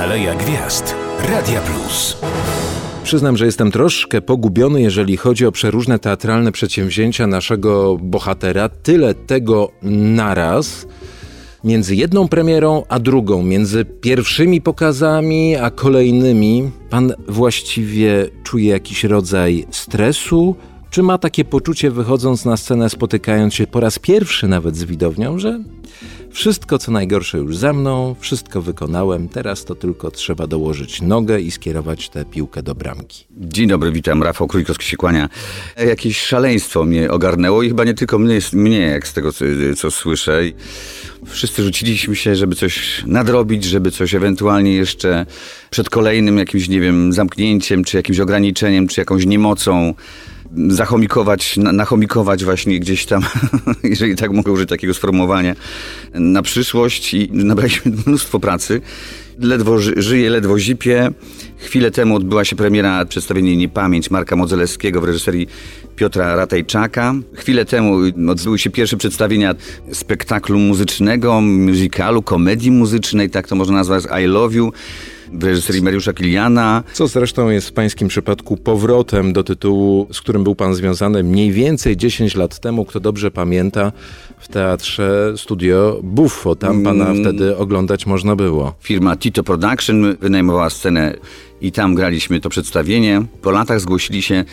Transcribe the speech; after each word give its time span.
Aleja 0.00 0.34
Gwiazd. 0.34 0.94
Radia 1.28 1.60
Plus. 1.60 2.16
Przyznam, 3.04 3.36
że 3.36 3.46
jestem 3.46 3.70
troszkę 3.70 4.20
pogubiony, 4.22 4.82
jeżeli 4.82 5.16
chodzi 5.16 5.46
o 5.46 5.52
przeróżne 5.52 5.98
teatralne 5.98 6.52
przedsięwzięcia 6.52 7.26
naszego 7.26 7.96
bohatera. 7.96 8.68
Tyle 8.68 9.14
tego 9.14 9.70
naraz. 9.82 10.86
Między 11.64 11.96
jedną 11.96 12.28
premierą 12.28 12.82
a 12.88 12.98
drugą, 12.98 13.42
między 13.42 13.84
pierwszymi 13.84 14.60
pokazami 14.60 15.56
a 15.56 15.70
kolejnymi, 15.70 16.70
pan 16.90 17.12
właściwie 17.28 18.28
czuje 18.44 18.68
jakiś 18.70 19.04
rodzaj 19.04 19.66
stresu? 19.70 20.56
Czy 20.90 21.02
ma 21.02 21.18
takie 21.18 21.44
poczucie, 21.44 21.90
wychodząc 21.90 22.44
na 22.44 22.56
scenę, 22.56 22.90
spotykając 22.90 23.54
się 23.54 23.66
po 23.66 23.80
raz 23.80 23.98
pierwszy 23.98 24.48
nawet 24.48 24.76
z 24.76 24.84
widownią, 24.84 25.38
że 25.38 25.60
wszystko 26.30 26.78
co 26.78 26.92
najgorsze 26.92 27.38
już 27.38 27.56
za 27.56 27.72
mną, 27.72 28.16
wszystko 28.20 28.62
wykonałem, 28.62 29.28
teraz 29.28 29.64
to 29.64 29.74
tylko 29.74 30.10
trzeba 30.10 30.46
dołożyć 30.46 31.02
nogę 31.02 31.40
i 31.40 31.50
skierować 31.50 32.08
tę 32.08 32.24
piłkę 32.24 32.62
do 32.62 32.74
bramki. 32.74 33.24
Dzień 33.30 33.68
dobry, 33.68 33.92
witam. 33.92 34.22
Rafał 34.22 34.46
Królikowski 34.46 34.86
się 34.86 34.96
kłania. 34.96 35.28
Jakieś 35.86 36.20
szaleństwo 36.20 36.84
mnie 36.84 37.10
ogarnęło 37.10 37.62
i 37.62 37.68
chyba 37.68 37.84
nie 37.84 37.94
tylko 37.94 38.18
mnie, 38.18 38.38
mnie 38.52 38.78
jak 38.80 39.08
z 39.08 39.12
tego 39.12 39.32
co, 39.32 39.44
co 39.76 39.90
słyszę. 39.90 40.40
Wszyscy 41.26 41.62
rzuciliśmy 41.62 42.16
się, 42.16 42.36
żeby 42.36 42.54
coś 42.56 43.04
nadrobić, 43.06 43.64
żeby 43.64 43.90
coś 43.90 44.14
ewentualnie 44.14 44.74
jeszcze 44.74 45.26
przed 45.70 45.90
kolejnym 45.90 46.38
jakimś, 46.38 46.68
nie 46.68 46.80
wiem, 46.80 47.12
zamknięciem, 47.12 47.84
czy 47.84 47.96
jakimś 47.96 48.20
ograniczeniem, 48.20 48.88
czy 48.88 49.00
jakąś 49.00 49.26
niemocą 49.26 49.94
zachomikować, 50.68 51.56
nachomikować 51.56 52.44
właśnie 52.44 52.80
gdzieś 52.80 53.06
tam, 53.06 53.22
jeżeli 53.82 54.16
tak 54.16 54.32
mogę 54.32 54.52
użyć 54.52 54.68
takiego 54.68 54.94
sformułowania, 54.94 55.56
na 56.14 56.42
przyszłość 56.42 57.14
i 57.14 57.28
nabraliśmy 57.32 57.92
mnóstwo 58.06 58.40
pracy. 58.40 58.80
Ledwo 59.38 59.78
żyję, 59.78 60.30
ledwo 60.30 60.58
zipie. 60.58 61.10
Chwilę 61.60 61.90
temu 61.90 62.16
odbyła 62.16 62.44
się 62.44 62.56
premiera 62.56 63.04
przedstawienia 63.04 63.54
Niepamięć 63.54 64.10
Marka 64.10 64.36
Modzelewskiego 64.36 65.00
w 65.00 65.04
reżyserii 65.04 65.48
Piotra 65.96 66.36
Ratajczaka. 66.36 67.14
Chwilę 67.34 67.64
temu 67.64 67.96
odbyły 68.28 68.58
się 68.58 68.70
pierwsze 68.70 68.96
przedstawienia 68.96 69.54
spektaklu 69.92 70.58
muzycznego, 70.58 71.40
musicalu, 71.40 72.22
komedii 72.22 72.70
muzycznej, 72.70 73.30
tak 73.30 73.48
to 73.48 73.56
można 73.56 73.76
nazwać, 73.76 74.04
I 74.24 74.26
Love 74.26 74.56
You 74.56 74.72
w 75.32 75.44
reżyserii 75.44 75.82
Mariusza 75.82 76.12
Kiliana. 76.12 76.82
Co 76.92 77.06
zresztą 77.06 77.50
jest 77.50 77.68
w 77.68 77.72
pańskim 77.72 78.08
przypadku 78.08 78.56
powrotem 78.56 79.32
do 79.32 79.44
tytułu, 79.44 80.06
z 80.12 80.20
którym 80.20 80.44
był 80.44 80.54
pan 80.54 80.74
związany 80.74 81.22
mniej 81.22 81.52
więcej 81.52 81.96
10 81.96 82.34
lat 82.34 82.58
temu, 82.58 82.84
kto 82.84 83.00
dobrze 83.00 83.30
pamięta, 83.30 83.92
w 84.38 84.48
teatrze 84.48 85.32
Studio 85.36 86.00
Buffo. 86.02 86.54
Tam 86.54 86.82
pana 86.82 87.04
mm. 87.10 87.22
wtedy 87.22 87.56
oglądać 87.56 88.06
można 88.06 88.36
było. 88.36 88.74
Firma 88.80 89.16
Tito 89.16 89.42
Production 89.42 90.16
wynajmowała 90.20 90.70
scenę 90.70 91.14
i 91.60 91.72
tam 91.72 91.94
graliśmy 91.94 92.40
to 92.40 92.48
przedstawienie. 92.48 93.22
Po 93.42 93.50
latach 93.50 93.80
zgłosili 93.80 94.22
się 94.22 94.44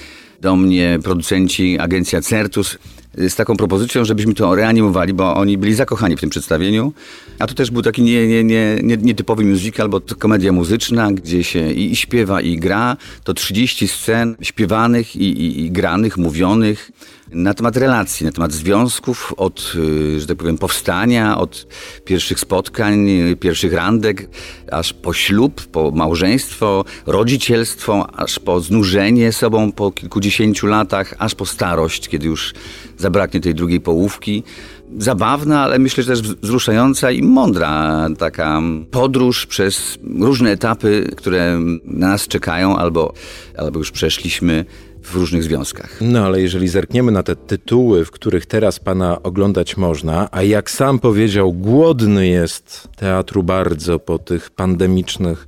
do 0.42 0.56
mnie 0.56 1.00
producenci, 1.04 1.80
agencja 1.80 2.22
Certus 2.22 2.78
z 3.18 3.36
taką 3.36 3.58
propozycją, 3.58 4.06
żebyśmy 4.06 4.34
to 4.34 4.56
reanimowali, 4.56 5.14
bo 5.14 5.36
oni 5.36 5.58
byli 5.58 5.74
zakochani 5.74 6.18
w 6.18 6.20
tym 6.20 6.30
przedstawieniu. 6.30 6.94
A 7.40 7.48
to 7.48 7.54
też 7.54 7.72
był 7.72 7.82
taki 7.82 8.02
nie, 8.02 8.28
nie, 8.28 8.44
nie, 8.44 8.80
nie, 8.84 8.98
nietypowy 8.98 9.44
musical, 9.44 9.90
bo 9.90 10.00
to 10.00 10.16
komedia 10.16 10.52
muzyczna, 10.52 11.12
gdzie 11.12 11.44
się 11.44 11.72
i, 11.72 11.92
i 11.92 11.96
śpiewa, 11.96 12.42
i 12.42 12.58
gra. 12.58 12.98
To 13.24 13.34
30 13.34 13.88
scen 13.88 14.36
śpiewanych 14.42 15.16
i, 15.16 15.24
i, 15.24 15.66
i 15.66 15.72
granych, 15.72 16.18
mówionych 16.18 16.92
na 17.32 17.54
temat 17.54 17.78
relacji, 17.78 18.26
na 18.26 18.32
temat 18.32 18.52
związków, 18.52 19.34
od, 19.38 19.74
y, 19.76 20.20
że 20.20 20.28
tak 20.28 20.38
powiem, 20.38 20.58
powstania, 20.58 21.38
od 21.38 21.68
pierwszych 22.06 22.40
spotkań, 22.40 23.08
pierwszych 23.40 23.74
randek, 23.74 24.30
aż 24.72 24.94
po 24.94 25.14
ślub, 25.14 25.66
po 25.68 25.92
małżeństwo, 25.92 26.86
rodzicielstwo, 27.06 28.20
aż 28.20 28.40
po 28.40 28.60
znużenie 28.60 29.32
sobą 29.32 29.72
po 29.72 29.92
kilkudziesięciu 29.92 30.68
latach, 30.68 31.14
aż 31.20 31.36
po 31.36 31.46
starość, 31.46 32.10
kiedy 32.10 32.28
już 32.28 32.54
zabraknie 33.08 33.42
tej 33.42 33.56
drugiej 33.56 33.82
połówki. 33.82 34.44
Zabawna, 34.98 35.62
ale 35.64 35.80
myślę, 35.80 36.04
że 36.04 36.10
też 36.10 36.22
wzruszająca 36.22 37.12
i 37.12 37.22
mądra 37.24 38.08
taka 38.18 38.62
podróż 38.92 39.46
przez 39.46 39.98
różne 40.20 40.52
etapy, 40.52 41.12
które 41.16 41.60
na 41.84 42.08
nas 42.08 42.28
czekają 42.28 42.78
albo, 42.78 43.14
albo 43.58 43.80
już 43.80 43.92
przeszliśmy 43.92 44.66
w 45.04 45.16
różnych 45.16 45.44
związkach. 45.44 45.98
No 46.02 46.26
ale 46.26 46.42
jeżeli 46.42 46.68
zerkniemy 46.68 47.12
na 47.12 47.24
te 47.24 47.36
tytuły, 47.36 48.06
w 48.06 48.12
których 48.12 48.46
teraz 48.46 48.80
pana 48.80 49.24
oglądać 49.24 49.78
można, 49.78 50.30
a 50.32 50.44
jak 50.44 50.72
sam 50.72 51.00
powiedział, 51.00 51.54
głodny 51.54 52.28
jest 52.28 52.88
teatru 52.96 53.44
bardzo 53.44 54.00
po 54.00 54.20
tych 54.20 54.50
pandemicznych 54.50 55.48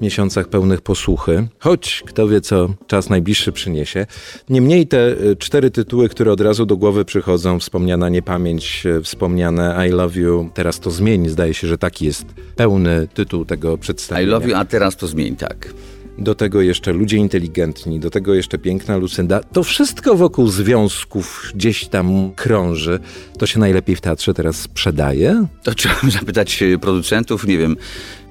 miesiącach 0.00 0.48
pełnych 0.48 0.80
posłuchy, 0.80 1.48
choć 1.58 2.02
kto 2.06 2.28
wie, 2.28 2.40
co 2.40 2.68
czas 2.86 3.10
najbliższy 3.10 3.52
przyniesie. 3.52 4.06
Niemniej 4.48 4.86
te 4.86 5.10
y, 5.10 5.36
cztery 5.36 5.70
tytuły, 5.70 6.08
które 6.08 6.32
od 6.32 6.40
razu 6.40 6.66
do 6.66 6.76
głowy 6.76 7.04
przychodzą, 7.04 7.58
wspomniana 7.58 8.08
niepamięć, 8.08 8.86
y, 8.86 9.02
wspomniane 9.02 9.88
I 9.88 9.90
Love 9.90 10.20
You, 10.20 10.50
teraz 10.54 10.80
to 10.80 10.90
zmień, 10.90 11.28
zdaje 11.28 11.54
się, 11.54 11.66
że 11.66 11.78
taki 11.78 12.04
jest 12.06 12.24
pełny 12.56 13.08
tytuł 13.14 13.44
tego 13.44 13.78
przedstawienia. 13.78 14.28
I 14.28 14.30
Love 14.30 14.48
You, 14.48 14.56
a 14.56 14.64
teraz 14.64 14.96
to 14.96 15.06
zmień, 15.06 15.36
tak 15.36 15.68
do 16.18 16.34
tego 16.34 16.60
jeszcze 16.60 16.92
ludzie 16.92 17.16
inteligentni, 17.16 18.00
do 18.00 18.10
tego 18.10 18.34
jeszcze 18.34 18.58
piękna 18.58 18.96
Lucynda. 18.96 19.40
To 19.40 19.62
wszystko 19.62 20.14
wokół 20.14 20.48
związków 20.48 21.52
gdzieś 21.54 21.86
tam 21.86 22.32
krąży. 22.36 23.00
To 23.38 23.46
się 23.46 23.60
najlepiej 23.60 23.96
w 23.96 24.00
teatrze 24.00 24.34
teraz 24.34 24.56
sprzedaje? 24.56 25.46
To 25.62 25.74
trzeba 25.74 25.94
zapytać 26.20 26.62
e, 26.62 26.78
producentów, 26.78 27.46
nie 27.46 27.58
wiem, 27.58 27.76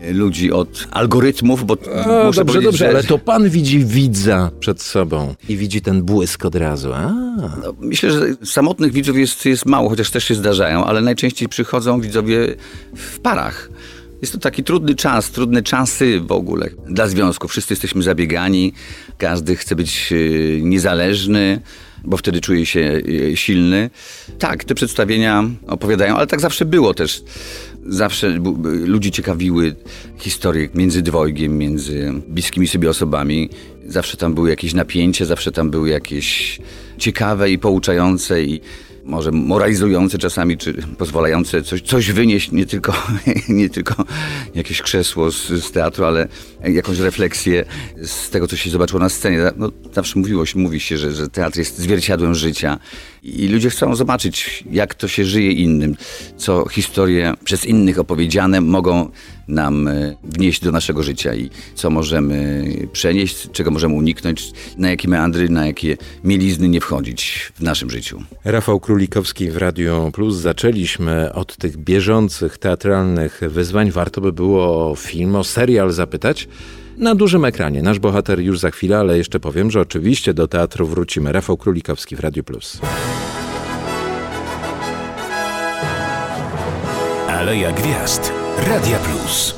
e, 0.01 0.13
ludzi 0.13 0.51
od 0.51 0.87
algorytmów, 0.91 1.65
bo 1.65 1.77
A, 2.05 2.25
muszę 2.25 2.39
dobrze, 2.39 2.61
dobrze, 2.61 2.77
że... 2.77 2.89
ale 2.89 3.03
to 3.03 3.17
pan 3.17 3.49
widzi 3.49 3.85
widza 3.85 4.51
przed 4.59 4.81
sobą 4.81 5.35
i 5.49 5.57
widzi 5.57 5.81
ten 5.81 6.03
błysk 6.03 6.45
od 6.45 6.55
razu. 6.55 6.89
No, 7.63 7.73
myślę, 7.79 8.11
że 8.11 8.45
samotnych 8.45 8.91
widzów 8.91 9.17
jest, 9.17 9.45
jest 9.45 9.65
mało, 9.65 9.89
chociaż 9.89 10.11
też 10.11 10.23
się 10.23 10.35
zdarzają, 10.35 10.85
ale 10.85 11.01
najczęściej 11.01 11.49
przychodzą 11.49 12.01
widzowie 12.01 12.55
w 12.95 13.19
parach. 13.19 13.69
Jest 14.21 14.33
to 14.33 14.39
taki 14.39 14.63
trudny 14.63 14.95
czas, 14.95 15.31
trudne 15.31 15.63
czasy 15.63 16.19
w 16.19 16.31
ogóle 16.31 16.69
dla 16.87 17.07
związku. 17.07 17.47
Wszyscy 17.47 17.73
jesteśmy 17.73 18.03
zabiegani, 18.03 18.73
każdy 19.17 19.55
chce 19.55 19.75
być 19.75 20.13
e, 20.13 20.61
niezależny, 20.61 21.61
bo 22.03 22.17
wtedy 22.17 22.41
czuje 22.41 22.65
się 22.65 23.01
e, 23.31 23.37
silny. 23.37 23.89
Tak, 24.39 24.63
te 24.63 24.75
przedstawienia 24.75 25.49
opowiadają, 25.67 26.15
ale 26.15 26.27
tak 26.27 26.41
zawsze 26.41 26.65
było 26.65 26.93
też. 26.93 27.23
Zawsze 27.85 28.29
ludzi 28.85 29.11
ciekawiły 29.11 29.75
historie 30.19 30.69
między 30.73 31.01
dwojgiem, 31.01 31.57
między 31.57 32.13
bliskimi 32.27 32.67
sobie 32.67 32.89
osobami. 32.89 33.49
Zawsze 33.87 34.17
tam 34.17 34.33
były 34.33 34.49
jakieś 34.49 34.73
napięcie, 34.73 35.25
zawsze 35.25 35.51
tam 35.51 35.71
były 35.71 35.89
jakieś 35.89 36.59
ciekawe 36.97 37.51
i 37.51 37.59
pouczające 37.59 38.43
i 38.43 38.61
może 39.07 39.31
moralizujące 39.31 40.17
czasami, 40.17 40.57
czy 40.57 40.73
pozwalające 40.97 41.61
coś, 41.61 41.81
coś 41.81 42.11
wynieść, 42.11 42.51
nie 42.51 42.65
tylko, 42.65 42.93
nie 43.49 43.69
tylko 43.69 44.05
jakieś 44.55 44.81
krzesło 44.81 45.31
z, 45.31 45.47
z 45.47 45.71
teatru, 45.71 46.05
ale 46.05 46.27
jakąś 46.63 46.99
refleksję 46.99 47.65
z 48.01 48.29
tego, 48.29 48.47
co 48.47 48.55
się 48.55 48.69
zobaczyło 48.69 48.99
na 48.99 49.09
scenie. 49.09 49.39
No, 49.57 49.71
zawsze 49.93 50.19
mówiło 50.19 50.45
się, 50.45 50.59
mówi 50.59 50.79
się, 50.79 50.97
że, 50.97 51.11
że 51.11 51.29
teatr 51.29 51.57
jest 51.57 51.77
zwierciadłem 51.77 52.35
życia 52.35 52.79
i 53.23 53.47
ludzie 53.47 53.69
chcą 53.69 53.95
zobaczyć, 53.95 54.63
jak 54.71 54.95
to 54.95 55.07
się 55.07 55.25
żyje 55.25 55.51
innym, 55.51 55.95
co 56.37 56.69
historie 56.69 57.33
przez 57.43 57.65
innych 57.65 57.99
opowiedziane 57.99 58.61
mogą 58.61 59.09
nam 59.47 59.87
e, 59.87 60.15
wnieść 60.23 60.63
do 60.63 60.71
naszego 60.71 61.03
życia 61.03 61.35
i 61.35 61.49
co 61.75 61.89
możemy 61.89 62.65
przenieść, 62.91 63.47
czego 63.51 63.71
możemy 63.71 63.95
uniknąć, 63.95 64.51
na 64.77 64.89
jakie 64.89 65.07
meandry, 65.07 65.49
na 65.49 65.67
jakie 65.67 65.97
mielizny 66.23 66.69
nie 66.69 66.81
wchodzić 66.81 67.51
w 67.55 67.61
naszym 67.61 67.89
życiu. 67.89 68.23
Rafał 68.45 68.79
Królikowski 68.97 69.51
w 69.51 69.57
Radio 69.57 70.09
Plus. 70.13 70.35
Zaczęliśmy 70.35 71.33
od 71.33 71.57
tych 71.57 71.77
bieżących 71.77 72.57
teatralnych 72.57 73.41
wyzwań. 73.47 73.91
Warto 73.91 74.21
by 74.21 74.33
było 74.33 74.91
o 74.91 74.95
film, 74.95 75.35
o 75.35 75.43
serial 75.43 75.91
zapytać 75.91 76.47
na 76.97 77.15
dużym 77.15 77.45
ekranie. 77.45 77.81
Nasz 77.81 77.99
bohater 77.99 78.39
już 78.39 78.59
za 78.59 78.71
chwilę, 78.71 78.97
ale 78.97 79.17
jeszcze 79.17 79.39
powiem, 79.39 79.71
że 79.71 79.81
oczywiście 79.81 80.33
do 80.33 80.47
teatru 80.47 80.87
wrócimy. 80.87 81.31
Rafał 81.31 81.57
Królikowski 81.57 82.15
w 82.15 82.19
Radio 82.19 82.43
Plus. 82.43 82.79
Aleja 87.27 87.71
Gwiazd. 87.71 88.31
Radia 88.67 88.99
Plus. 88.99 89.55